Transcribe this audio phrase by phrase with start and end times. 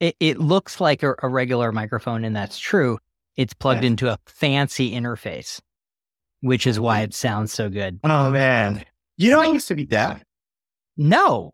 [0.00, 2.98] It, it looks like a, a regular microphone, and that's true.
[3.36, 3.88] It's plugged Yeah.
[3.88, 5.60] into a fancy interface,
[6.40, 8.00] which is why it sounds so good.
[8.04, 8.84] Oh man.
[9.16, 10.22] You know, I used to be deaf.
[10.96, 11.52] No,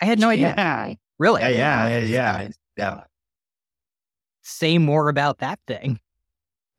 [0.00, 0.54] I had no idea.
[0.56, 0.94] Yeah.
[1.18, 1.40] Really?
[1.42, 1.88] Yeah.
[1.88, 1.98] Yeah.
[1.98, 2.48] Yeah.
[2.76, 3.00] Yeah.
[4.42, 5.98] Say more about that thing.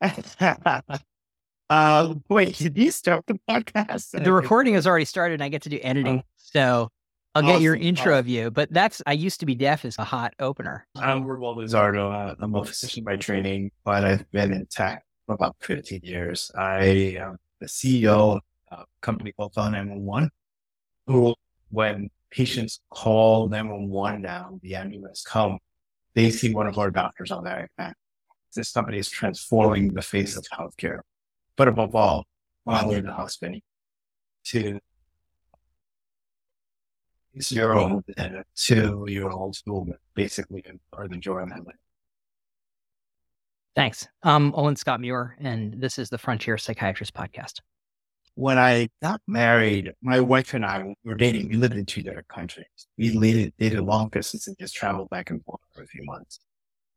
[1.70, 4.22] uh, wait, did you start the podcast?
[4.22, 6.22] The recording has already started, and I get to do editing.
[6.36, 6.90] So
[7.34, 8.18] I'll get your intro awesome.
[8.18, 8.50] of you.
[8.50, 10.86] But that's I used to be deaf is a hot opener.
[10.96, 12.12] I'm Ramon Lizardo.
[12.12, 16.50] Uh, I'm a physician by training, but I've been in tech for about 15 years.
[16.56, 20.30] I am the CEO of a company called Phone 911,
[21.06, 21.34] who,
[21.70, 25.58] when patients call 911 now, the ambulance come,
[26.14, 27.92] they see one of our doctors on their iPad.
[28.54, 31.00] This company is transforming the face of healthcare.
[31.56, 32.24] But above all,
[32.64, 33.60] while they're in the hospital,
[34.46, 34.80] to
[37.40, 41.76] zero and a two year olds who basically are the joy of life.
[43.76, 44.08] Thanks.
[44.22, 47.60] I'm Owen Scott Muir, and this is the Frontier Psychiatrist Podcast.
[48.34, 51.48] When I got married, my wife and I were dating.
[51.48, 52.66] We lived in two different countries.
[52.96, 56.40] We dated, dated long distance and just traveled back and forth for a few months.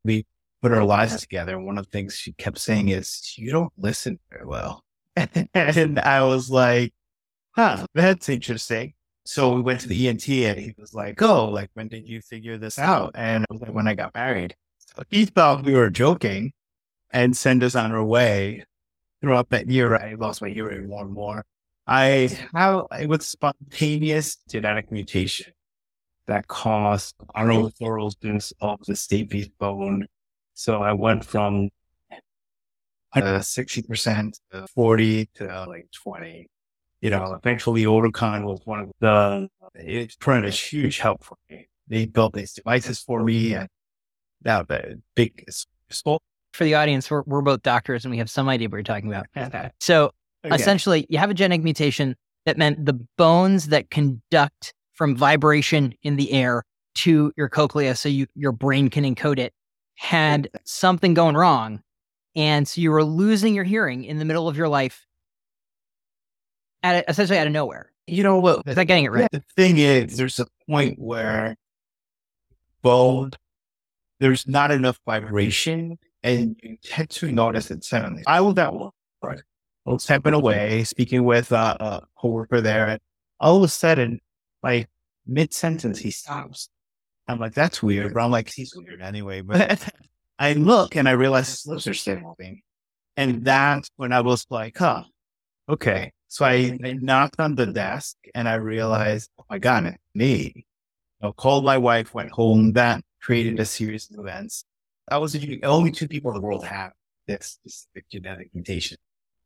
[0.04, 0.26] We
[0.62, 1.56] put our lives together.
[1.56, 4.84] And one of the things she kept saying is, you don't listen very well.
[5.54, 6.94] and I was like,
[7.52, 8.94] huh, that's interesting.
[9.32, 12.20] So we went to the ENT and he was like, oh, like, when did you
[12.20, 13.12] figure this out?
[13.16, 14.58] And I was like, when I got married.
[14.80, 16.52] So he thought we were joking
[17.12, 18.66] and sent us on our way.
[19.22, 21.46] Throughout that year, I lost my hearing more and more.
[21.88, 25.54] I have it was spontaneous genetic mutation
[26.28, 30.08] that caused aneurysm of the stapes bone.
[30.56, 31.70] So I went from
[33.16, 36.50] uh, sixty percent to forty to like twenty.
[37.02, 39.50] You know, eventually Oticon was one of the.
[39.76, 41.68] It provided a huge help for me.
[41.88, 43.68] They built these devices for me, and
[44.44, 45.44] that the big
[45.90, 46.22] useful.
[46.54, 49.12] For the audience, we're, we're both doctors, and we have some idea what you're talking
[49.12, 49.26] about.
[49.80, 50.12] So
[50.44, 56.16] essentially, you have a genetic mutation that meant the bones that conduct from vibration in
[56.18, 56.64] the air
[56.94, 59.54] to your cochlea, so you your brain can encode it,
[59.96, 61.82] had something going wrong,
[62.36, 65.08] and so you were losing your hearing in the middle of your life,
[66.84, 67.92] at essentially out of nowhere.
[68.08, 68.64] You know what?
[68.68, 69.30] Is that getting it right?
[69.32, 71.56] The thing is, there's a point where
[72.82, 73.32] bone,
[74.20, 78.24] there's not enough vibration and you tend to notice it suddenly.
[78.28, 78.92] I was that one.
[79.22, 79.40] right?
[79.88, 83.00] I was stepping away, speaking with uh, a coworker there, and
[83.40, 84.20] all of a sudden,
[84.62, 84.88] like
[85.26, 86.70] mid sentence, he stops.
[87.28, 88.14] I'm like, that's weird.
[88.14, 89.42] But I'm like, he's weird anyway.
[89.42, 89.92] But
[90.40, 92.62] I look and I realize his lips are still moving.
[93.18, 95.04] And that's when I was like, huh,
[95.68, 96.12] okay.
[96.32, 100.66] So I, I knocked on the desk and I realized, oh my God, it's me.
[101.22, 102.72] I called my wife, went home.
[102.72, 104.64] That created a series of events.
[105.10, 106.94] I was only two people in the world have
[107.28, 108.98] this specific genetic mutation.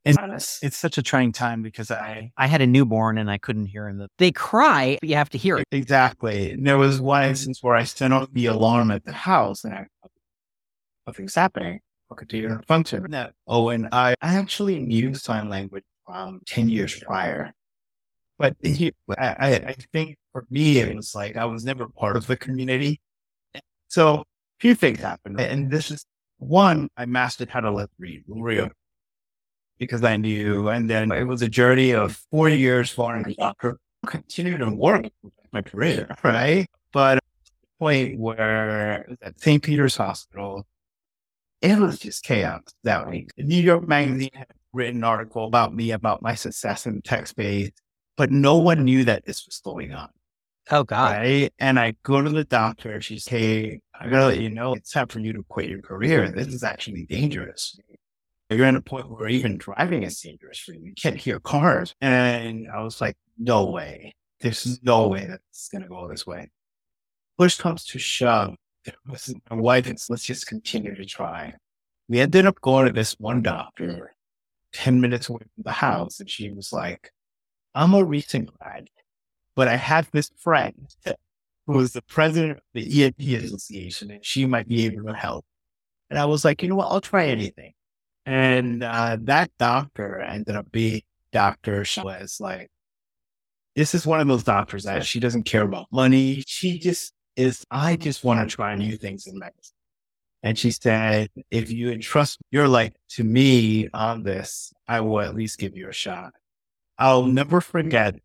[0.05, 3.65] And It's such a trying time because I, I had a newborn and I couldn't
[3.65, 4.05] hear him.
[4.19, 5.65] They cry, but you have to hear it.
[5.71, 6.51] Exactly.
[6.51, 9.73] And there was one instance where I sent off the alarm at the house and
[9.73, 9.87] I,
[11.07, 11.79] nothing's happening.
[12.11, 13.07] I continue to function.
[13.09, 13.31] No.
[13.47, 17.53] Oh, and I, I actually knew sign language um, 10 years prior.
[18.37, 22.27] But he, I, I think for me, it was like I was never part of
[22.27, 22.99] the community.
[23.87, 24.23] So a
[24.59, 25.39] few things happened.
[25.39, 26.05] And this is
[26.37, 28.69] one, I mastered how to let read real
[29.79, 30.67] because I knew.
[30.67, 35.05] And then it was a journey of four years following the doctor, continued to work
[35.53, 36.67] my career, right?
[36.91, 37.19] But
[37.79, 39.61] point where at St.
[39.61, 40.65] Peter's Hospital,
[41.61, 43.29] it was just chaos that week.
[43.37, 47.71] New York Magazine had written article about me, about my success in the tech space,
[48.17, 50.09] but no one knew that this was going on.
[50.71, 51.17] Oh God.
[51.17, 51.53] Right.
[51.59, 52.99] And I go to the doctor.
[52.99, 56.29] She's, Hey, I gotta let you know it's time for you to quit your career.
[56.31, 57.79] This is actually dangerous.
[58.49, 60.81] You're at a point where even driving is dangerous for you.
[60.83, 61.95] You can't hear cars.
[62.01, 64.13] And I was like, no way.
[64.39, 66.49] There's no way that it's going to go this way.
[67.37, 68.55] Push comes to shove.
[68.85, 71.55] There was my wife let's just continue to try.
[72.07, 74.14] We ended up going to this one doctor
[74.75, 76.19] 10 minutes away from the house.
[76.19, 77.11] And she was like,
[77.73, 78.89] I'm a recent grad,
[79.55, 80.87] but I have this friend
[81.65, 85.45] who was the president of the ENT Association and she might be able to help.
[86.09, 86.91] And I was like, you know what?
[86.91, 87.73] I'll try anything.
[88.25, 91.01] And uh, that doctor ended up being
[91.31, 91.85] Dr.
[91.85, 92.69] She was like,
[93.75, 96.43] this is one of those doctors that she doesn't care about money.
[96.47, 99.74] She just is, I just want to try new things in medicine.
[100.45, 105.35] And she said, if you entrust your life to me on this, I will at
[105.35, 106.33] least give you a shot.
[106.99, 108.15] I'll never forget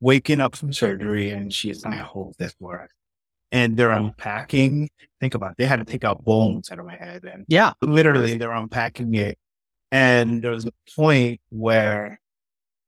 [0.00, 2.94] waking up from surgery and she's, I hope this works.
[3.52, 4.90] and they're unpacking.
[5.20, 5.56] Think about it.
[5.58, 7.24] They had to take out bones out of my head.
[7.24, 9.38] And yeah, literally they're unpacking it.
[9.92, 12.20] And there was a point where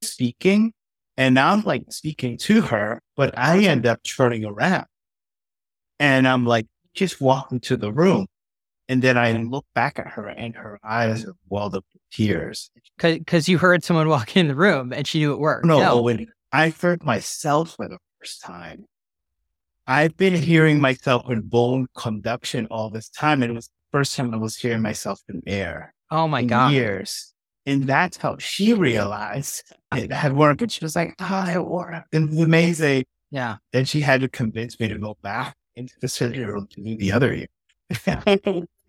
[0.03, 0.73] speaking
[1.17, 4.87] and now I'm like speaking to her, but I end up turning around
[5.99, 8.26] and I'm like, just walk into the room.
[8.90, 12.72] And then I look back at her and her eyes are welled up with tears.
[12.98, 15.64] Cause, you heard someone walk in the room and she knew it worked.
[15.64, 16.26] No, no.
[16.50, 18.87] I heard myself for the first time,
[19.87, 23.44] I've been hearing myself in bone conduction all this time.
[23.44, 25.94] And it was the first time I was hearing myself in air.
[26.10, 26.72] Oh my God.
[26.72, 27.32] Years.
[27.66, 30.62] And that's how she realized it had worked.
[30.62, 32.12] And she was like, oh, it worked.
[32.12, 33.04] And It was amazing.
[33.31, 33.58] Yeah.
[33.72, 36.96] Then she had to convince me to go back into the surgery room to do
[36.96, 37.46] the other ear.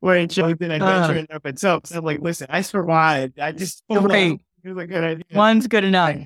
[0.00, 1.86] Where it showed an adventure uh, in of itself.
[1.86, 3.38] So I'm like, listen, I survived.
[3.38, 3.84] I just.
[3.88, 4.12] It was
[4.78, 5.24] a good idea.
[5.34, 6.16] One's good enough.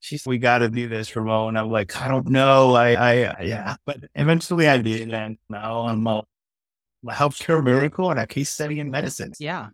[0.00, 1.56] She's, we got to do this, Ramon.
[1.56, 2.74] I'm like, I don't know.
[2.74, 3.76] I, I, yeah.
[3.84, 5.12] But eventually I did.
[5.12, 6.22] And now I'm a
[7.06, 9.32] healthcare miracle and a case study in medicine.
[9.38, 9.68] Yeah.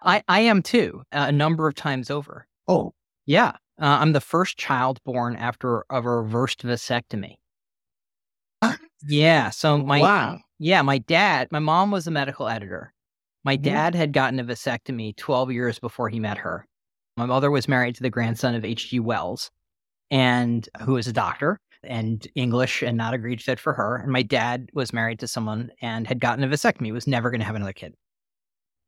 [0.00, 2.46] I, I am too, a number of times over.
[2.66, 2.94] Oh.
[3.26, 3.52] Yeah.
[3.78, 7.34] Uh, I'm the first child born after a reversed vasectomy.
[9.06, 9.50] Yeah.
[9.50, 10.38] So my wow.
[10.58, 12.92] Yeah, my dad, my mom was a medical editor.
[13.44, 13.64] My mm-hmm.
[13.64, 16.66] dad had gotten a vasectomy 12 years before he met her.
[17.16, 19.00] My mother was married to the grandson of H.G.
[19.00, 19.50] Wells,
[20.10, 23.96] and who was a doctor and English and not a great fit for her.
[23.96, 27.40] And my dad was married to someone and had gotten a vasectomy, was never going
[27.40, 27.94] to have another kid.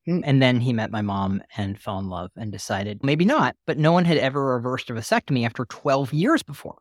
[0.06, 0.20] Hmm.
[0.24, 3.78] And then he met my mom and fell in love and decided maybe not, but
[3.78, 6.78] no one had ever reversed a vasectomy after 12 years before.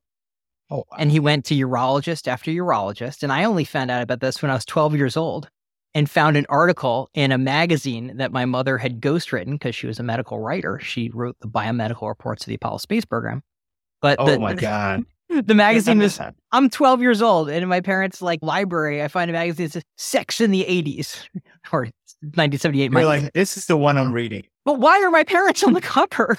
[0.69, 0.97] Oh, wow.
[0.97, 3.23] And he went to urologist after urologist.
[3.23, 5.49] And I only found out about this when I was 12 years old
[5.93, 9.99] and found an article in a magazine that my mother had ghostwritten because she was
[9.99, 10.79] a medical writer.
[10.79, 13.41] She wrote the biomedical reports of the Apollo space program.
[14.01, 15.03] But oh the, my God.
[15.29, 16.21] The magazine was,
[16.53, 19.73] I'm 12 years old, and in my parents' like library, I find a magazine that
[19.73, 21.17] says Sex in the 80s
[21.73, 21.81] or
[22.21, 22.93] 1978.
[22.93, 24.45] You're like, this is the one I'm reading.
[24.63, 26.37] But why are my parents on the cover?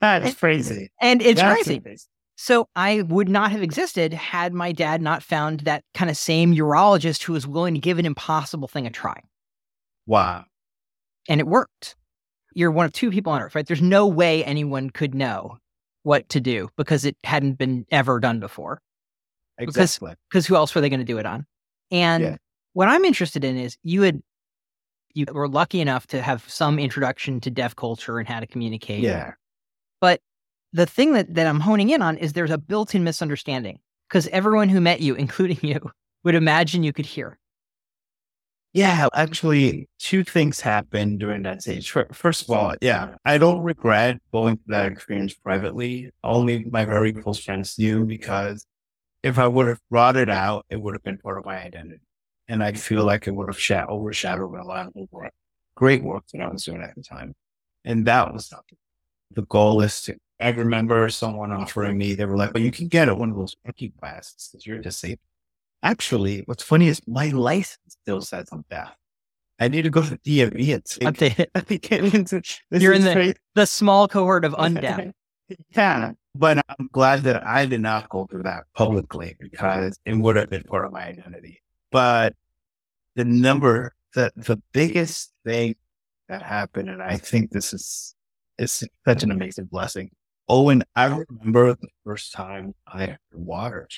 [0.00, 0.90] That's crazy.
[1.00, 1.80] And it's That's crazy.
[1.80, 2.06] crazy.
[2.36, 6.54] So I would not have existed had my dad not found that kind of same
[6.54, 9.20] urologist who was willing to give an impossible thing a try.
[10.06, 10.44] Wow.
[11.28, 11.96] And it worked.
[12.54, 13.66] You're one of two people on earth, right?
[13.66, 15.58] There's no way anyone could know
[16.02, 18.80] what to do because it hadn't been ever done before.
[19.58, 20.14] Exactly.
[20.30, 21.46] Because who else were they going to do it on?
[21.90, 22.36] And yeah.
[22.74, 24.22] what I'm interested in is you had
[25.14, 29.02] you were lucky enough to have some introduction to deaf culture and how to communicate.
[29.02, 29.32] Yeah.
[30.76, 34.68] The thing that, that I'm honing in on is there's a built-in misunderstanding because everyone
[34.68, 35.90] who met you, including you,
[36.22, 37.38] would imagine you could hear.
[38.74, 41.90] Yeah, actually, two things happened during that stage.
[42.12, 46.10] First of all, yeah, I don't regret going through that experience privately.
[46.22, 48.66] Only my very close friends do because
[49.22, 52.02] if I would have brought it out, it would have been part of my identity.
[52.48, 55.32] And I feel like it would have overshadowed a lot of work,
[55.74, 57.34] great work that I was doing at the time.
[57.82, 58.66] And that was not
[59.30, 62.88] the goal is to, I remember someone offering me, they were like, well, you can
[62.88, 65.20] get it one of those rookie classes because you're disabled.
[65.82, 68.94] Actually, what's funny is my license still says I'm deaf.
[69.58, 71.50] I need to go to the DMV and say, update it.
[71.54, 75.12] I think You're in the, the small cohort of undeaf.
[75.74, 76.12] yeah.
[76.34, 80.50] But I'm glad that I did not go through that publicly because it would have
[80.50, 81.62] been part of my identity.
[81.90, 82.34] But
[83.14, 85.76] the number, the, the biggest thing
[86.28, 88.14] that happened, and I think this is,
[88.58, 90.10] is such an amazing blessing.
[90.48, 93.88] Owen, I remember the first time I had water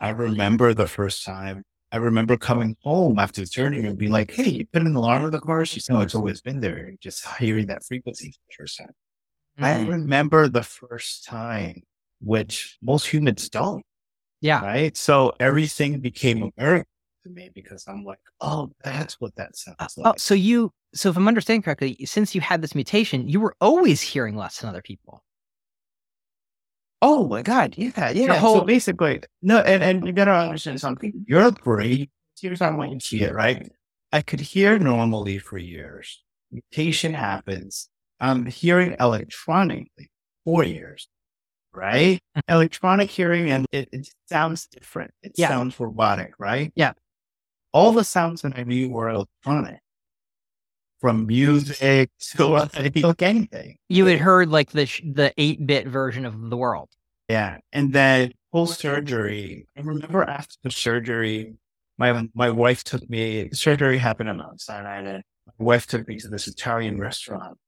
[0.00, 1.64] I remember the first time.
[1.90, 5.24] I remember coming home after the turning and being like, "Hey, you put an alarm
[5.24, 8.38] in the car." She said, "No, it's always been there." Just hearing that frequency for
[8.48, 8.92] the first time.
[9.58, 9.64] Mm-hmm.
[9.64, 11.82] I remember the first time,
[12.20, 13.84] which most humans don't.
[14.40, 14.62] Yeah.
[14.62, 14.96] Right.
[14.96, 16.86] So everything became American
[17.24, 20.14] to me because I'm like, oh, that's what that sounds uh, like.
[20.14, 23.56] Oh, so you, so if I'm understanding correctly, since you had this mutation, you were
[23.60, 25.24] always hearing less than other people.
[27.00, 27.74] Oh my God.
[27.76, 28.10] Yeah.
[28.10, 28.36] Yeah.
[28.36, 28.60] Whole...
[28.60, 31.24] So basically, no, and, and you gotta understand something.
[31.26, 32.08] Your brain,
[32.40, 33.70] here's how I want you to see it, right?
[34.12, 36.22] I could hear normally for years.
[36.50, 37.88] Mutation happens.
[38.20, 40.10] I'm hearing electronically
[40.44, 41.08] for years,
[41.72, 42.20] right?
[42.36, 42.40] Mm.
[42.48, 45.12] Electronic hearing and it, it sounds different.
[45.22, 45.48] It yeah.
[45.48, 46.72] sounds robotic, right?
[46.74, 46.94] Yeah.
[47.72, 49.80] All the sounds that I knew were electronic
[51.00, 53.76] from music to like anything.
[53.88, 56.88] You had heard like the the eight bit version of the world.
[57.28, 59.66] Yeah, and then post surgery.
[59.76, 61.54] I remember after the surgery,
[61.98, 63.50] my my wife took me.
[63.52, 65.22] Surgery happened on Mount Sinai, and
[65.58, 67.58] my wife took me to this Italian restaurant,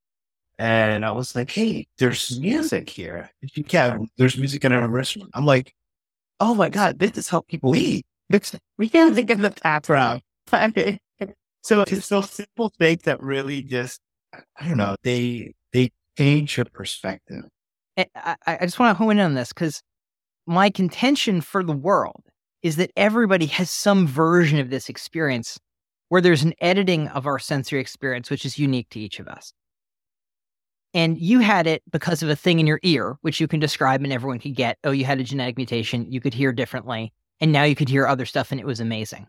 [0.59, 3.31] And I was like, hey, there's music here.
[3.55, 5.31] Yeah, there's music in our restaurant.
[5.33, 5.73] I'm like,
[6.39, 8.05] oh my God, this is how people eat.
[8.77, 10.21] we can't think of the background.
[11.61, 13.99] so it's those simple things that really just,
[14.33, 17.43] I don't know, they, they change your perspective.
[17.97, 19.81] I, I just want to hone in on this because
[20.47, 22.23] my contention for the world
[22.63, 25.59] is that everybody has some version of this experience
[26.09, 29.53] where there's an editing of our sensory experience, which is unique to each of us.
[30.93, 34.03] And you had it because of a thing in your ear, which you can describe
[34.03, 34.77] and everyone could get.
[34.83, 36.11] Oh, you had a genetic mutation.
[36.11, 37.13] You could hear differently.
[37.39, 39.27] And now you could hear other stuff and it was amazing.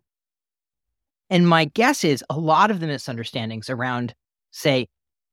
[1.33, 4.15] And my guess is a lot of the misunderstandings around,
[4.53, 4.87] say,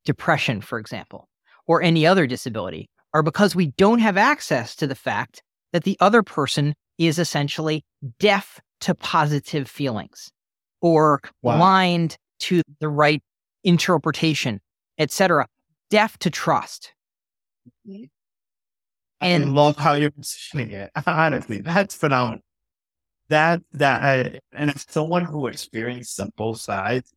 [0.05, 1.27] depression, for example,
[1.67, 5.97] or any other disability are because we don't have access to the fact that the
[5.99, 7.83] other person is essentially
[8.19, 10.31] deaf to positive feelings
[10.81, 11.57] or wow.
[11.57, 13.21] blind to the right
[13.63, 14.59] interpretation,
[14.97, 15.45] etc
[15.89, 16.93] deaf to trust.
[19.21, 20.91] And I love how you're positioning it.
[21.05, 22.41] Honestly, that's phenomenal.
[23.29, 27.13] That that uh, and as someone who experienced on both sides,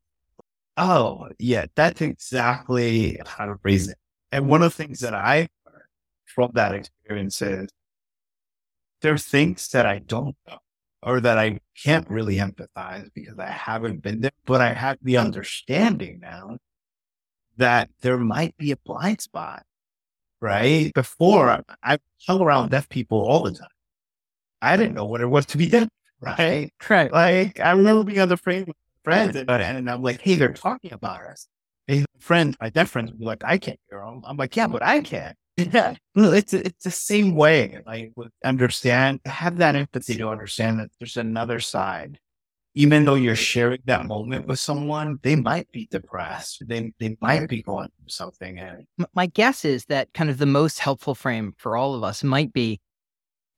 [0.77, 3.99] oh yeah, that's exactly how to raise it.
[4.31, 5.83] And one of the things that I learned
[6.27, 7.69] from that experience is
[9.01, 10.59] there are things that I don't know
[11.03, 15.17] or that I can't really empathize because I haven't been there, but I have the
[15.17, 16.59] understanding now
[17.57, 19.65] that there might be a blind spot,
[20.41, 20.93] right?
[20.95, 23.69] Before I hung around deaf people all the time.
[24.63, 25.89] I didn't know what it was to be deaf,
[26.23, 26.71] right?
[26.89, 27.13] Right.
[27.13, 30.53] Like I remember being on the frame with friends and, and I'm like, hey, they're
[30.53, 31.47] talking about us.
[31.87, 34.23] Hey, friends, my deaf friends be like, I can't hear them.
[34.25, 35.35] I'm like, yeah, but I can.
[35.59, 35.97] Yeah.
[36.17, 37.79] It's it's the same way.
[37.87, 38.13] Like
[38.43, 42.19] understand, have that empathy to understand that there's another side
[42.75, 46.63] even though you're sharing that moment with someone, they might be depressed.
[46.67, 48.59] They they might be going through something.
[48.59, 52.25] And my guess is that kind of the most helpful frame for all of us
[52.25, 52.81] might be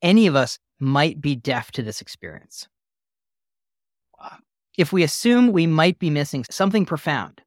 [0.02, 2.68] any of us might be deaf to this experience.
[4.76, 7.40] If we assume we might be missing something profound,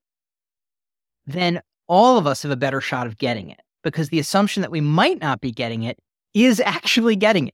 [1.26, 4.72] then all of us have a better shot of getting it because the assumption that
[4.72, 5.98] we might not be getting it
[6.34, 7.54] is actually getting it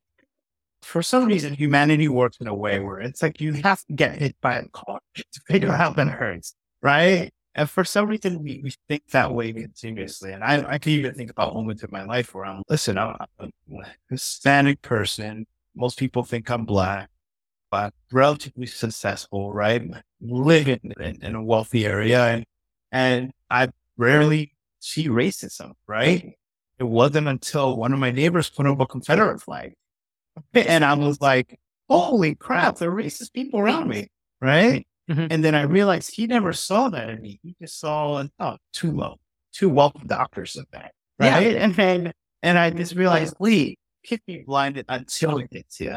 [0.83, 4.17] for some reason, humanity works in a way where it's like you have to get
[4.17, 7.31] hit by a car to figure out how that hurts, right?
[7.55, 10.33] And for some reason, we, we think that way continuously.
[10.33, 13.15] And I, I can even think about moments in my life where I'm, listen, I'm
[13.39, 13.47] a
[14.09, 15.45] Hispanic person.
[15.75, 17.09] Most people think I'm black,
[17.71, 19.81] but relatively successful, right?
[20.21, 22.23] Living in, in a wealthy area.
[22.25, 22.45] And,
[22.91, 26.33] and I rarely see racism, right?
[26.79, 29.73] It wasn't until one of my neighbors put up a Confederate flag
[30.53, 34.07] and I was like, holy crap, there are racist people around me.
[34.41, 34.85] Right.
[35.09, 35.27] Mm-hmm.
[35.29, 37.39] And then I realized he never saw that in me.
[37.43, 39.17] He just saw oh, two low,
[39.53, 40.93] two wealthy doctors of that.
[41.19, 41.53] Right.
[41.53, 41.63] Yeah.
[41.63, 45.95] And then, and I just realized, Lee, keep me blinded until it gets you.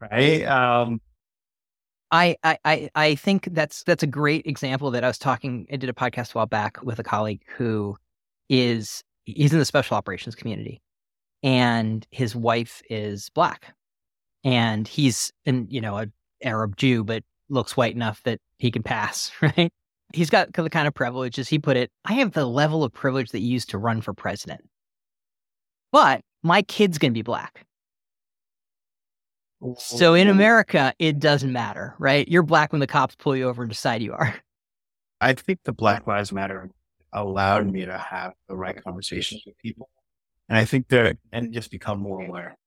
[0.00, 0.44] Right.
[0.44, 1.00] Um,
[2.12, 5.66] I, I, I think that's that's a great example that I was talking.
[5.72, 7.96] I did a podcast a while back with a colleague who
[8.48, 10.82] is he's in the special operations community,
[11.42, 13.74] and his wife is black
[14.44, 18.82] and he's in you know an arab jew but looks white enough that he can
[18.82, 19.72] pass right
[20.12, 22.92] he's got the kind of privilege as he put it i have the level of
[22.92, 24.62] privilege that you used to run for president
[25.92, 27.66] but my kid's going to be black.
[29.76, 32.26] So in america it doesn't matter right?
[32.28, 34.34] You're black when the cops pull you over and decide you are.
[35.20, 36.70] I think the black lives matter
[37.12, 39.90] allowed me to have the right conversations with people
[40.50, 42.58] and I think that, and just become more aware.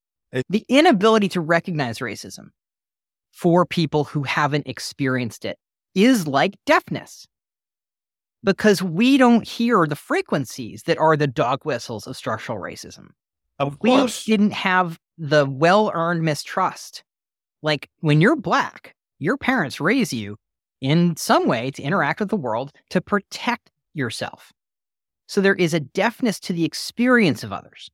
[0.50, 2.48] The inability to recognize racism
[3.34, 5.58] for people who haven't experienced it
[5.94, 7.28] is like deafness.
[8.42, 13.10] Because we don't hear the frequencies that are the dog whistles of structural racism.
[13.68, 14.28] Of course.
[14.28, 17.04] We didn't have the well earned mistrust.
[17.62, 20.38] Like when you're black, your parents raise you
[20.82, 24.52] in some way to interact with the world to protect yourself.
[25.28, 27.90] So there is a deafness to the experience of others.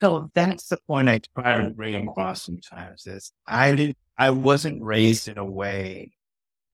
[0.00, 4.82] So that's the point I try to bring across sometimes is I did I wasn't
[4.82, 6.12] raised in a way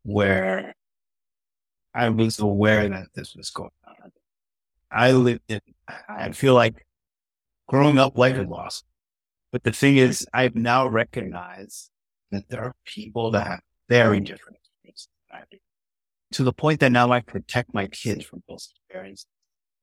[0.05, 0.75] where
[1.95, 4.13] I was aware that this was going on.
[4.91, 5.61] I lived in
[6.09, 6.87] I feel like
[7.73, 8.85] growing up life and loss.
[9.51, 11.91] But the thing is I've now recognized
[12.31, 15.09] that there are people that have very different experiences
[16.33, 19.27] to the point that now I protect my kids from those experiences.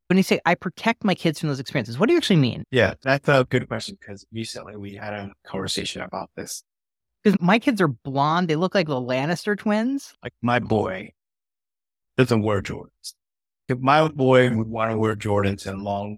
[0.07, 2.63] When you say I protect my kids from those experiences, what do you actually mean?
[2.71, 6.63] Yeah, that's a good question because recently we had a conversation about this.
[7.23, 10.13] Because my kids are blonde, they look like the Lannister twins.
[10.23, 11.11] Like my boy
[12.17, 13.13] doesn't wear Jordans.
[13.67, 16.17] if my boy would want to wear Jordans and long,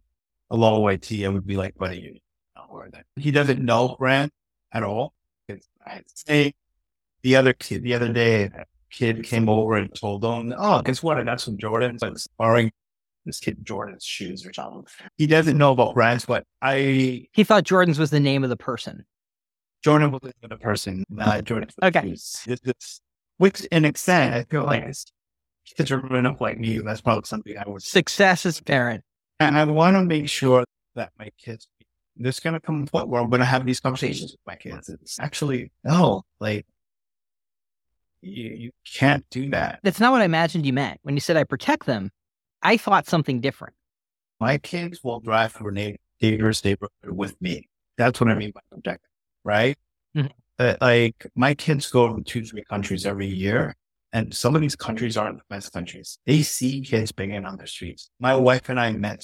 [0.51, 2.19] a long white tee, I would be like, what are you
[2.55, 3.05] not wear that.
[3.15, 4.31] He doesn't know brand
[4.71, 5.13] at all.
[5.85, 6.53] I say
[7.23, 11.01] the other kid, the other day, a kid came over and told him, oh, guess
[11.01, 11.17] what?
[11.17, 12.03] I got some Jordans.
[12.03, 12.71] I was borrowing
[13.25, 14.85] this kid Jordan's shoes or something.
[15.17, 17.27] He doesn't know about brands, but I.
[17.31, 19.05] He thought Jordan's was the name of the person.
[19.83, 21.69] Jordan was the person, not Jordan.
[21.81, 22.09] Okay.
[22.09, 23.01] It's, it's,
[23.37, 24.85] which, in extent, I feel like
[25.75, 26.77] kids are growing up like me.
[26.79, 27.81] That's probably something I would.
[27.81, 29.03] Success as parent.
[29.41, 30.63] And I want to make sure
[30.95, 31.67] that my kids,
[32.15, 34.55] there's going to come a point where I'm going to have these conversations with my
[34.55, 34.87] kids.
[34.87, 36.65] It's actually, no, like,
[38.21, 39.79] you, you can't do that.
[39.81, 40.99] That's not what I imagined you meant.
[41.01, 42.11] When you said I protect them,
[42.61, 43.73] I thought something different.
[44.39, 47.67] My kids will drive through a dangerous neighborhood with me.
[47.97, 49.05] That's what I mean by protect,
[49.43, 49.75] right?
[50.15, 50.27] Mm-hmm.
[50.59, 53.75] Uh, like my kids go to two, three countries every year.
[54.13, 56.19] And some of these countries aren't the best countries.
[56.25, 58.09] They see kids banging on the streets.
[58.19, 59.23] My wife and I met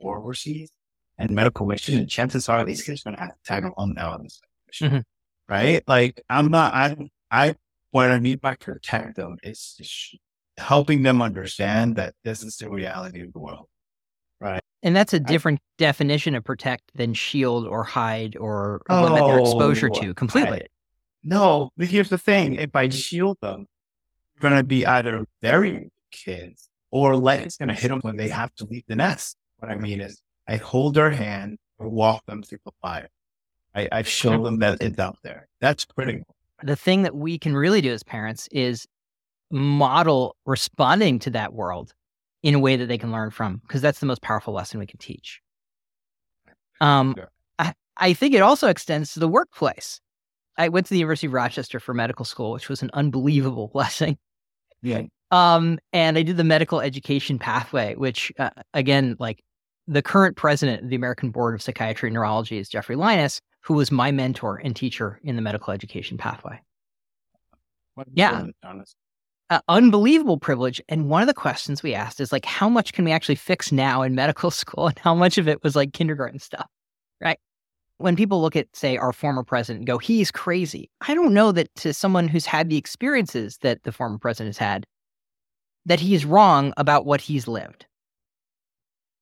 [0.00, 0.70] overseas
[1.16, 1.98] and medical mission.
[1.98, 4.40] And chances are these kids are going to have to tag along now on this
[4.66, 5.52] mission, mm-hmm.
[5.52, 5.82] right?
[5.88, 6.96] Like I'm not, I,
[7.30, 7.54] I,
[7.90, 10.14] what I mean by protect them is
[10.58, 13.66] helping them understand that this is the reality of the world.
[14.40, 14.62] Right.
[14.82, 19.24] And that's a different I, definition of protect than shield or hide or oh, limit
[19.24, 20.62] their exposure to completely.
[20.62, 20.66] I,
[21.24, 22.54] no, but here's the thing.
[22.54, 23.66] If I shield them,
[24.40, 28.28] going to be either very kids or let it's going to hit them when they
[28.28, 29.36] have to leave the nest.
[29.58, 33.08] What I mean is I hold their hand or walk them through the fire.
[33.74, 35.46] I, I show them that it's out there.
[35.60, 36.24] That's critical.
[36.62, 38.86] The thing that we can really do as parents is
[39.50, 41.92] model responding to that world
[42.42, 44.86] in a way that they can learn from, because that's the most powerful lesson we
[44.86, 45.40] can teach.
[46.80, 47.14] Um,
[47.58, 50.00] I, I think it also extends to the workplace.
[50.56, 54.18] I went to the University of Rochester for medical school, which was an unbelievable blessing.
[54.82, 55.02] Yeah.
[55.30, 59.42] Um, and I did the medical education pathway, which uh, again, like
[59.86, 63.74] the current president of the American Board of Psychiatry and Neurology is Jeffrey Lyness, who
[63.74, 66.60] was my mentor and teacher in the medical education pathway.
[68.14, 68.44] yeah.
[69.50, 70.80] Uh, unbelievable privilege.
[70.90, 73.72] And one of the questions we asked is like, how much can we actually fix
[73.72, 74.88] now in medical school?
[74.88, 76.66] And how much of it was like kindergarten stuff,
[77.20, 77.38] right?
[77.98, 80.88] When people look at, say, our former president and go, he's crazy.
[81.00, 84.58] I don't know that to someone who's had the experiences that the former president has
[84.58, 84.86] had,
[85.86, 87.86] that he's wrong about what he's lived.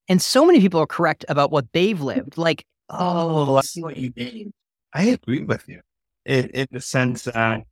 [0.09, 2.05] And so many people are correct about what they've hmm.
[2.05, 2.39] lived.
[2.39, 4.53] Like, oh, I see oh, what you mean.
[4.93, 5.81] I agree with you
[6.25, 7.62] in, in the sense that,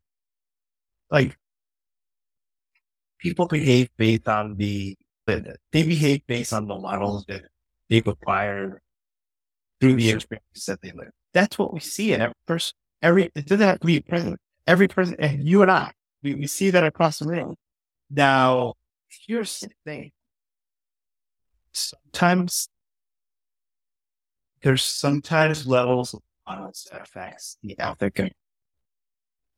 [1.10, 1.36] like,
[3.18, 7.42] people behave based on the, they behave based on the models that
[7.88, 8.80] they've acquired
[9.80, 11.10] through the experiences that they live.
[11.32, 12.74] That's what we see in every person.
[13.02, 14.40] Every, it doesn't have to be a president.
[14.66, 17.56] Every person, and you and I, we, we see that across the room.
[18.10, 18.74] Now,
[19.26, 20.12] here's the thing.
[21.72, 22.68] Sometimes
[24.62, 28.32] there's sometimes levels of violence that affects the ethic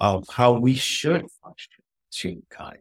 [0.01, 1.73] of how we should function
[2.11, 2.79] as humankind.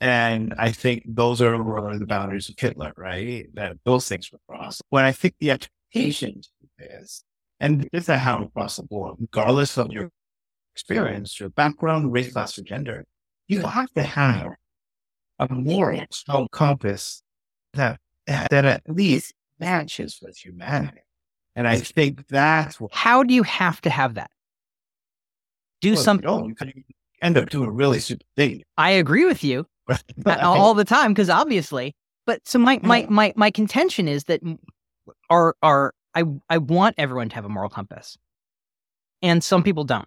[0.00, 1.56] And I think those are
[1.98, 3.46] the boundaries of Hitler, right?
[3.54, 4.82] That those things were crossed.
[4.90, 5.50] When I think the
[5.94, 6.40] expectation
[6.78, 7.24] is,
[7.60, 10.10] and this is how across the board, regardless of your
[10.74, 13.04] experience, your background, race, class, or gender,
[13.48, 14.48] you have to have
[15.38, 16.06] a moral
[16.50, 17.22] compass
[17.74, 20.98] that that at least matches with humanity.
[21.54, 24.30] And I think that's what, how do you have to have that?
[25.80, 26.54] Do well, something.
[26.60, 26.82] You, you
[27.20, 28.62] end up doing really stupid thing.
[28.78, 29.66] I agree with you,
[30.26, 31.94] all the time because obviously.
[32.24, 34.40] But so my my my my contention is that
[35.32, 38.18] our our I I want everyone to have a moral compass,
[39.22, 40.06] and some people don't,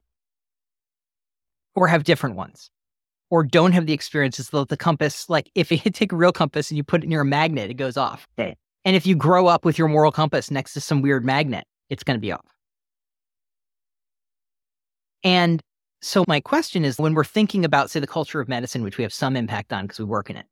[1.73, 2.69] or have different ones,
[3.31, 5.29] or don't have the experiences that the compass.
[5.29, 7.75] Like if you take a real compass and you put it near a magnet, it
[7.75, 8.27] goes off.
[8.37, 12.03] And if you grow up with your moral compass next to some weird magnet, it's
[12.03, 12.45] going to be off.
[15.23, 15.59] And
[16.03, 19.03] so my question is when we're thinking about, say, the culture of medicine, which we
[19.03, 20.45] have some impact on because we work in it,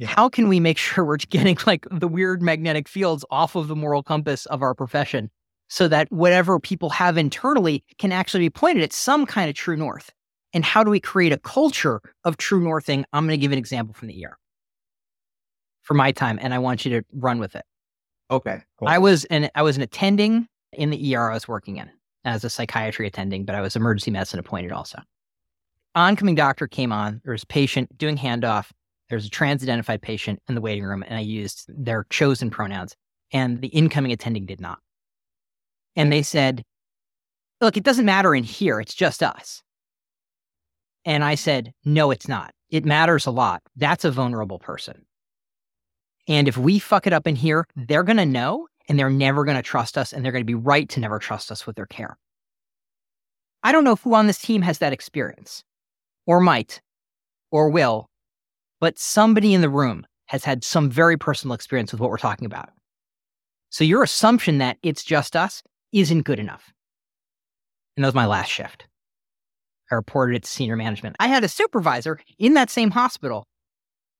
[0.00, 0.08] yeah.
[0.08, 3.76] how can we make sure we're getting like the weird magnetic fields off of the
[3.76, 5.30] moral compass of our profession
[5.68, 9.76] so that whatever people have internally can actually be pointed at some kind of true
[9.76, 10.10] north?
[10.52, 13.04] And how do we create a culture of true northing?
[13.12, 14.36] I'm going to give an example from the ER
[15.82, 17.64] for my time, and I want you to run with it.
[18.30, 18.62] Okay.
[18.78, 18.88] Cool.
[18.88, 21.90] I was an I was an attending in the ER I was working in
[22.24, 25.00] as a psychiatry attending, but I was emergency medicine appointed also.
[25.94, 27.20] Oncoming doctor came on.
[27.24, 28.70] There was a patient doing handoff.
[29.10, 32.94] There's a trans identified patient in the waiting room, and I used their chosen pronouns,
[33.32, 34.78] and the incoming attending did not.
[35.96, 36.62] And they said,
[37.60, 39.62] Look, it doesn't matter in here, it's just us.
[41.04, 42.52] And I said, No, it's not.
[42.70, 43.62] It matters a lot.
[43.76, 45.04] That's a vulnerable person.
[46.28, 49.44] And if we fuck it up in here, they're going to know and they're never
[49.44, 51.74] going to trust us and they're going to be right to never trust us with
[51.74, 52.16] their care.
[53.62, 55.64] I don't know who on this team has that experience
[56.26, 56.80] or might
[57.50, 58.09] or will,
[58.80, 62.46] but somebody in the room has had some very personal experience with what we're talking
[62.46, 62.70] about.
[63.68, 65.62] So your assumption that it's just us
[65.92, 66.72] isn't good enough.
[67.96, 68.86] And that was my last shift.
[69.90, 71.16] I reported it to senior management.
[71.18, 73.46] I had a supervisor in that same hospital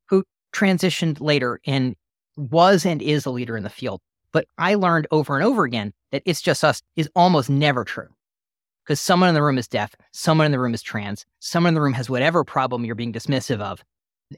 [0.08, 1.94] who transitioned later and
[2.36, 4.00] was and is a leader in the field.
[4.32, 8.08] But I learned over and over again that it's just us is almost never true.
[8.84, 11.74] Because someone in the room is deaf, someone in the room is trans, someone in
[11.74, 13.82] the room has whatever problem you're being dismissive of.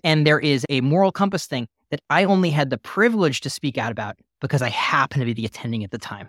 [0.05, 3.77] And there is a moral compass thing that I only had the privilege to speak
[3.79, 6.29] out about because I happened to be the attending at the time.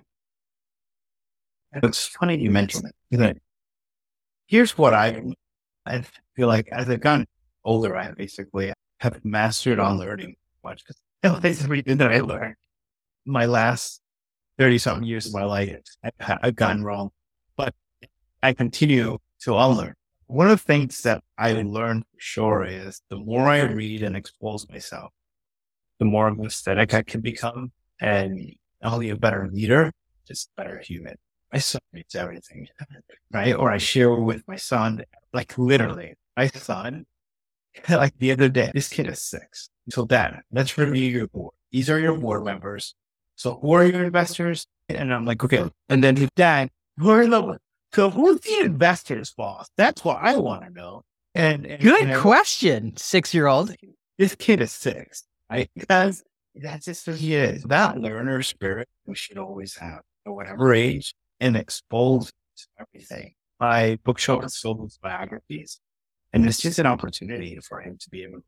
[1.74, 3.42] It's funny you mentioned it.
[4.48, 5.22] Here's what I
[5.86, 6.04] I
[6.36, 7.28] feel like as I've gotten
[7.64, 12.56] older, I basically have mastered on learning much because everything that I learned
[13.26, 14.02] my last
[14.60, 17.10] 30 something years of my life, I've, I've gotten wrong,
[17.58, 17.74] but
[18.42, 19.96] I continue to unlearn.
[20.34, 24.18] One of the things that I learned for sure is the more I read and
[24.18, 25.12] expose myself,
[26.00, 29.92] the more of an aesthetic I can become and not only a better leader,
[30.28, 31.18] just better human.
[31.52, 32.68] My son reads everything,
[33.32, 33.54] right?
[33.54, 37.06] Or I share with my son, like literally, my son,
[37.88, 39.70] like the other day, this kid is six.
[39.92, 41.54] So dad, let's review your board.
[41.72, 42.96] These are your board members.
[43.36, 44.66] So who are your investors?
[44.90, 45.70] And I'm like, okay.
[45.90, 47.60] And then dad, who are the,
[47.94, 49.70] so who's the investors, boss?
[49.78, 51.04] That's what I want to know.
[51.36, 53.74] And, and good and question, six year old.
[54.18, 55.70] This kid is six, right?
[55.76, 56.24] Because
[56.56, 57.64] that's just who he is.
[57.64, 62.32] That learner spirit we should always have at whatever age and expose
[62.80, 63.34] everything.
[63.60, 65.80] My bookshelf is filled with biographies.
[66.32, 68.44] And it's just an opportunity for him to be able to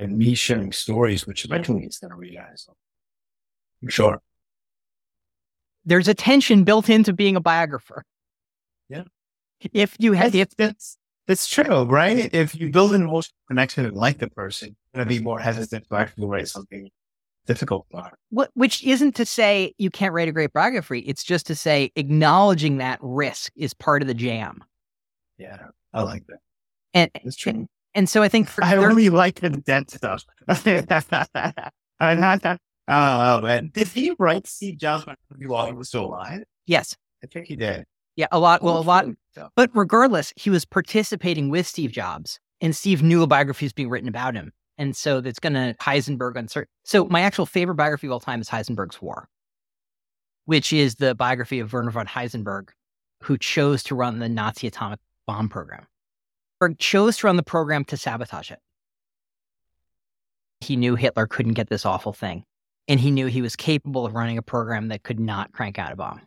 [0.00, 2.66] and me sharing stories, which eventually he's going to realize.
[3.88, 4.22] Sure.
[5.84, 8.04] There's a tension built into being a biographer.
[8.90, 9.04] Yeah.
[9.72, 12.32] If you have, if that's, that's true, right?
[12.34, 15.38] If you build an emotional connection and like the person, you're going to be more
[15.38, 16.90] hesitant to actually write something
[17.46, 17.86] difficult.
[18.30, 21.00] What, which isn't to say you can't write a great biography.
[21.00, 24.64] It's just to say acknowledging that risk is part of the jam.
[25.38, 25.58] Yeah,
[25.92, 26.38] I like that.
[26.92, 27.52] And it's true.
[27.52, 30.24] And, and so I think for, I really like the dent stuff.
[32.92, 33.70] Oh, man.
[33.72, 35.06] Did he write Steve Jobs
[35.46, 36.42] while he was still alive?
[36.66, 36.96] Yes.
[37.22, 37.84] I think he did.
[38.20, 38.62] Yeah, a lot.
[38.62, 39.06] Well, a lot.
[39.56, 43.88] But regardless, he was participating with Steve Jobs, and Steve knew a biography was being
[43.88, 44.52] written about him.
[44.76, 46.68] And so that's going to Heisenberg uncertain.
[46.84, 49.26] So my actual favorite biography of all time is Heisenberg's War,
[50.44, 52.68] which is the biography of Werner von Heisenberg,
[53.22, 55.86] who chose to run the Nazi atomic bomb program.
[56.60, 58.58] Or chose to run the program to sabotage it.
[60.60, 62.44] He knew Hitler couldn't get this awful thing
[62.86, 65.92] and he knew he was capable of running a program that could not crank out
[65.92, 66.20] a bomb.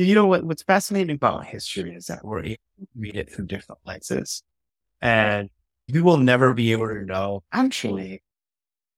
[0.00, 0.44] You know what?
[0.44, 4.42] What's fascinating about history is that we're able to read it through different lenses,
[5.02, 5.50] and
[5.92, 7.42] we will never be able to know.
[7.52, 8.22] Actually,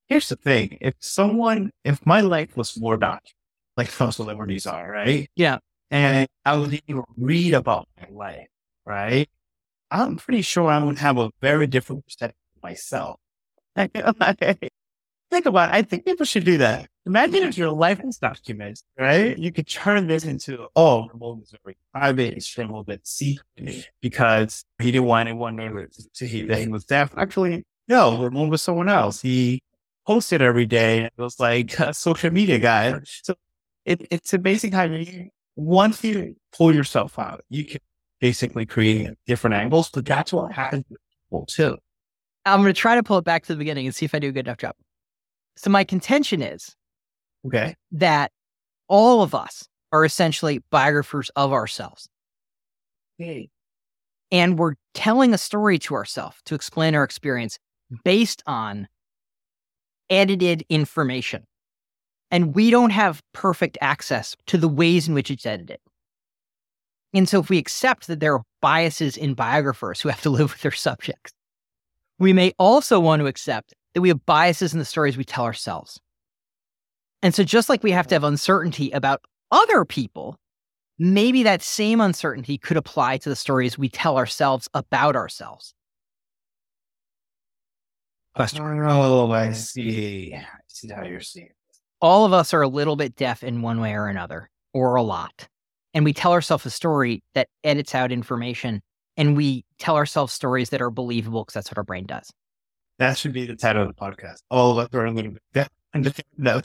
[0.08, 3.24] here's the thing: if someone, if my life was more dark,
[3.76, 5.28] like some celebrities are, right?
[5.34, 5.58] Yeah,
[5.90, 6.80] and I would
[7.16, 8.48] read about my life,
[8.86, 9.28] right?
[9.90, 13.18] I'm pretty sure I would have a very different perspective myself.
[15.32, 15.74] Think about it.
[15.76, 16.90] I think people should do that.
[17.06, 19.36] Imagine if your life is documented, right?
[19.38, 23.88] You could turn this into, oh, Ramon was very private, extreme, a little bit secret
[24.02, 27.14] because he didn't want anyone to to he that he was deaf.
[27.16, 29.22] Actually, no, Ramon was someone else.
[29.22, 29.62] He
[30.06, 31.04] posted every day.
[31.04, 33.00] It was like a social media guy.
[33.22, 33.34] So
[33.86, 37.80] it, it's amazing how you, once you pull yourself out, you can
[38.20, 41.78] basically create different angles, but that's what happens to people too.
[42.44, 44.18] I'm going to try to pull it back to the beginning and see if I
[44.18, 44.74] do a good enough job.
[45.62, 46.74] So my contention is
[47.46, 48.32] okay that
[48.88, 52.08] all of us are essentially biographers of ourselves.
[53.20, 53.48] Okay.
[54.32, 57.96] And we're telling a story to ourselves to explain our experience hmm.
[58.04, 58.88] based on
[60.10, 61.44] edited information.
[62.32, 65.78] And we don't have perfect access to the ways in which it's edited.
[67.14, 70.50] And so if we accept that there are biases in biographers who have to live
[70.52, 71.32] with their subjects,
[72.18, 75.44] we may also want to accept that we have biases in the stories we tell
[75.44, 76.00] ourselves.
[77.22, 80.36] And so just like we have to have uncertainty about other people,
[80.98, 85.74] maybe that same uncertainty could apply to the stories we tell ourselves about ourselves.
[88.34, 88.64] Question.
[88.64, 90.34] Oh, I see.
[90.34, 91.50] I see how you're seeing.
[92.00, 95.02] All of us are a little bit deaf in one way or another, or a
[95.02, 95.48] lot
[95.94, 98.80] and we tell ourselves a story that edits out information
[99.16, 102.30] and we tell ourselves stories that are believable because that's what our brain does.
[103.02, 104.42] That should be the title of the podcast.
[104.48, 105.68] All of us throw a little bit.
[106.38, 106.60] no.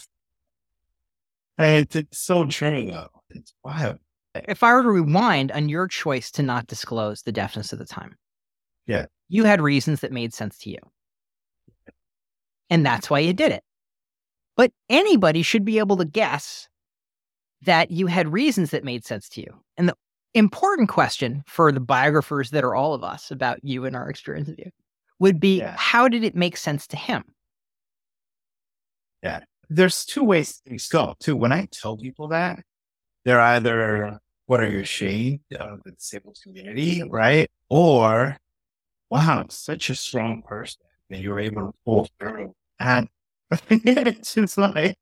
[1.58, 3.08] And it's so true though.
[3.32, 3.97] It's wild.
[4.36, 7.86] If I were to rewind on your choice to not disclose the deafness at the
[7.86, 8.17] time,
[8.86, 10.78] yeah, you had reasons that made sense to you.
[12.69, 13.63] And that's why you did it.
[14.56, 16.69] But anybody should be able to guess
[17.63, 19.60] that you had reasons that made sense to you.
[19.76, 19.95] And the
[20.36, 24.50] important question for the biographers that are all of us about you and our experience
[24.50, 24.69] of you
[25.19, 25.75] would be yeah.
[25.77, 27.23] how did it make sense to him?
[29.23, 29.41] Yeah.
[29.69, 31.36] There's two ways things go too.
[31.36, 32.60] When I tell people that,
[33.25, 37.49] they're either what are you ashamed of the disabled community, right?
[37.69, 38.38] Or
[39.10, 42.53] wow, such a strong person that you were able to pull through.
[42.80, 43.10] And
[43.69, 44.95] it's just like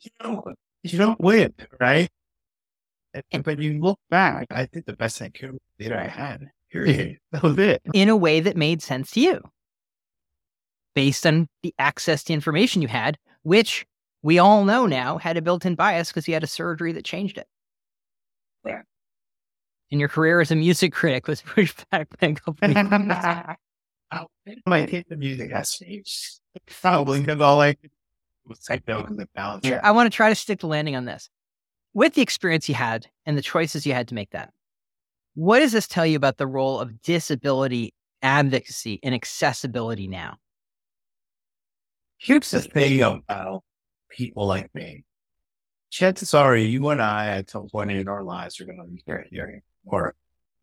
[0.00, 0.44] you know
[0.82, 2.10] you don't win, right?
[3.44, 6.50] When you look back, I did the best I could that I had.
[6.74, 7.18] Period.
[7.32, 7.82] That was it.
[7.94, 9.40] In a way that made sense to you,
[10.94, 13.86] based on the access to information you had, which
[14.22, 17.38] we all know now had a built-in bias because you had a surgery that changed
[17.38, 17.46] it.
[18.66, 18.82] Yeah.
[19.90, 22.56] And your career as a music critic was pushed back by a couple
[24.12, 24.26] oh,
[24.66, 26.40] my hate the music has changed.
[26.80, 27.76] Probably because all I
[28.46, 29.66] was techno and the balance.
[29.66, 31.30] I want to try to stick the landing on this
[31.94, 34.52] with the experience you had and the choices you had to make that,
[35.34, 40.36] what does this tell you about the role of disability advocacy and accessibility now?
[42.18, 43.62] Here's the thing about
[44.10, 45.04] people like me.
[45.90, 49.02] Chances are you and I at some point in our lives are going to be
[49.30, 50.14] here, or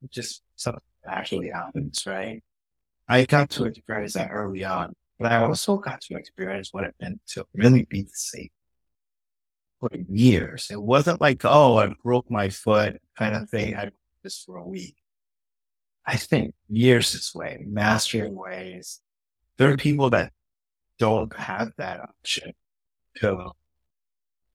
[0.10, 2.44] just something actually happens, right?
[3.08, 6.96] I got to experience that early on, but I also got to experience what it
[7.00, 8.52] meant to really be safe
[9.80, 10.68] for years.
[10.72, 13.76] It wasn't like, oh, I broke my foot kind of thing.
[13.76, 13.92] I
[14.24, 14.96] this for a week.
[16.06, 19.02] I think years this way, mastering ways.
[19.58, 20.34] There are people that
[20.98, 22.54] don't have that option
[23.18, 23.52] to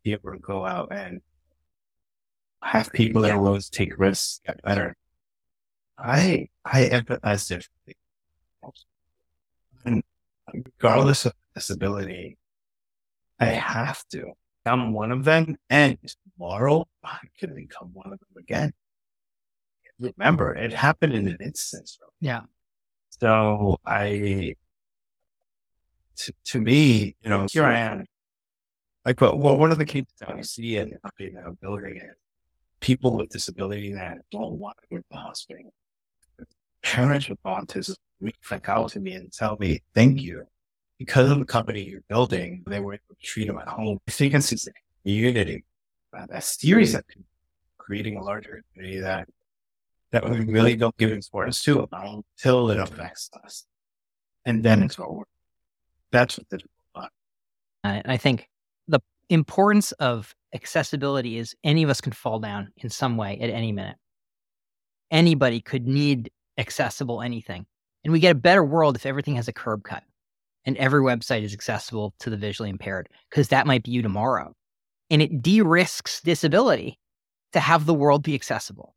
[0.03, 1.21] be able to go out and
[2.63, 4.97] have people that are willing to take risks get better.
[5.99, 7.97] I I empathize differently.
[9.85, 10.03] And
[10.53, 12.39] regardless of disability,
[13.39, 14.33] I have to
[14.67, 15.57] I'm one of them.
[15.71, 15.99] And
[16.37, 18.73] tomorrow I could become one of them again.
[19.99, 21.91] Remember, it happened in an instant.
[22.21, 22.43] Yeah.
[23.21, 24.55] So I,
[26.17, 28.05] to, to me, you know, here I am.
[29.05, 32.17] Like, well, one of the cases that we see in the building is
[32.81, 35.73] people with disability that don't want to go to the hospital.
[36.83, 40.45] Parents with autism reach out to me and tell me, thank you
[40.99, 43.99] because of the company you're building, they were able to treat them at home.
[44.09, 44.71] I think it's a
[45.03, 45.65] community,
[46.17, 47.05] uh, that series that
[47.79, 49.29] creating a larger community that
[50.23, 53.65] that we really don't give importance to until it affects us,
[54.47, 55.25] and then it's over.
[56.11, 56.61] That's what the
[56.95, 57.09] fun.
[57.85, 58.49] I think
[58.89, 63.51] the importance of accessibility is any of us can fall down in some way at
[63.51, 63.97] any minute.
[65.11, 67.67] Anybody could need accessible anything.
[68.03, 70.03] And we get a better world if everything has a curb cut
[70.65, 74.55] and every website is accessible to the visually impaired because that might be you tomorrow.
[75.11, 76.99] And it de risks disability
[77.53, 78.95] to have the world be accessible.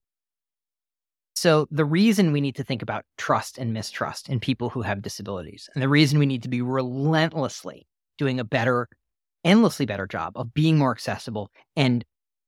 [1.42, 5.02] So, the reason we need to think about trust and mistrust in people who have
[5.02, 8.90] disabilities, and the reason we need to be relentlessly doing a better,
[9.46, 12.04] endlessly better job of being more accessible and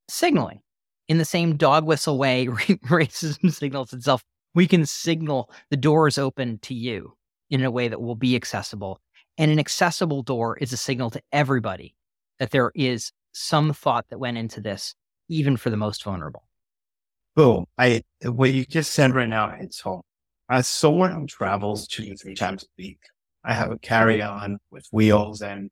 [0.09, 0.59] signaling
[1.07, 4.25] in the same dog whistle way racism signals itself,
[4.55, 7.13] we can signal the door is open to you
[7.49, 8.99] in a way that will be accessible
[9.37, 11.95] and an accessible door is a signal to everybody
[12.39, 14.95] that there is some thought that went into this,
[15.29, 16.43] even for the most vulnerable.
[17.35, 17.65] Boom.
[17.77, 20.01] I, what you just said right now hits home.
[20.49, 22.99] As someone who travels two, three times a week,
[23.43, 25.69] I have a carry on with wheels and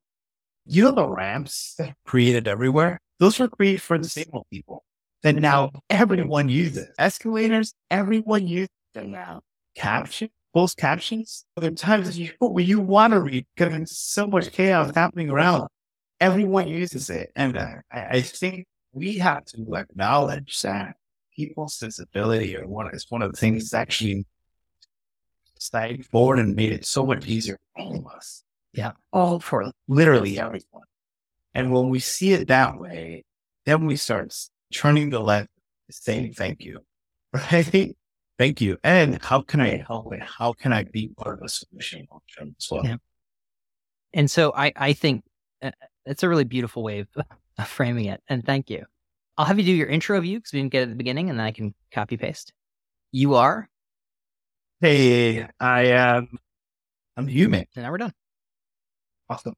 [0.66, 3.00] you know the ramps that created everywhere?
[3.20, 4.84] Those were created for disabled people
[5.24, 6.88] that now everyone uses.
[6.98, 9.42] Escalators, everyone uses them now.
[9.76, 11.44] Caption, closed captions.
[11.58, 15.68] There are times you, you want to read because there's so much chaos happening around.
[16.22, 17.32] Everyone uses it.
[17.36, 20.96] And uh, I, I, think we have to acknowledge that
[21.40, 24.26] people's sensibility are one, is one of the things that actually
[25.58, 28.44] stayed forward and made it so much easier for all of us.
[28.74, 28.92] Yeah.
[29.14, 30.84] All for literally everyone.
[31.54, 33.24] And when we see it that way,
[33.66, 34.36] then we start
[34.74, 35.50] turning the left,
[35.90, 36.80] saying thank you.
[37.32, 37.96] Right?
[38.40, 38.78] Thank you.
[38.84, 40.24] And how can I help it?
[40.24, 42.08] How can I be part of a solution
[42.40, 42.84] as well?
[42.84, 42.96] Yeah.
[44.14, 45.24] And so I, I think
[45.62, 45.72] uh,
[46.06, 47.08] it's a really beautiful way of,
[47.60, 48.22] of framing it.
[48.28, 48.86] And thank you.
[49.40, 50.96] I'll have you do your intro of you because we didn't get it at the
[50.96, 52.52] beginning and then I can copy paste.
[53.14, 53.70] You are?
[54.82, 56.38] Hey, I am.
[57.16, 57.66] I'm human.
[57.74, 58.12] And now we're done.
[59.30, 59.54] Awesome.